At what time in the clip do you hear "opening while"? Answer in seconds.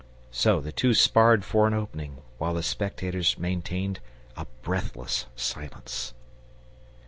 1.75-2.55